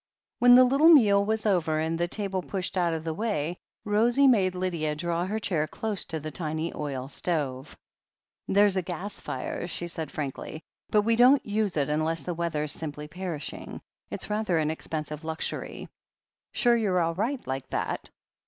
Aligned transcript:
When 0.39 0.55
the 0.55 0.63
little 0.63 0.89
meal 0.89 1.23
was 1.23 1.45
over 1.45 1.77
and 1.79 1.95
the 1.99 2.07
table 2.07 2.41
pushed 2.41 2.73
THE 2.73 2.79
HEEL 2.79 2.87
OF 2.87 2.93
ACHILLES 3.03 3.17
167 3.17 3.69
out 3.69 3.73
of 3.75 3.85
the 3.85 3.91
way, 3.91 3.95
Rosie 3.97 4.27
made 4.27 4.55
Lydia 4.55 4.95
draw 4.95 5.27
her 5.27 5.37
chair 5.37 5.67
close 5.67 6.05
to 6.05 6.19
the 6.19 6.31
tiny 6.31 6.73
oil 6.73 7.07
stove. 7.07 7.77
"There's 8.47 8.75
a 8.75 8.81
gas 8.81 9.19
fire," 9.19 9.67
she 9.67 9.87
said 9.87 10.09
frankly, 10.09 10.63
"but 10.89 11.03
we 11.03 11.15
don't 11.15 11.45
use 11.45 11.77
it 11.77 11.87
unless 11.89 12.23
the 12.23 12.33
weather's 12.33 12.71
simply 12.71 13.07
perishing. 13.07 13.79
It's 14.09 14.27
rather 14.31 14.57
an 14.57 14.71
expensive 14.71 15.23
luxury. 15.23 15.87
Sure 16.51 16.75
you're 16.75 16.99
all 16.99 17.13
right 17.13 17.45
like 17.45 17.67
that?" 17.69 18.09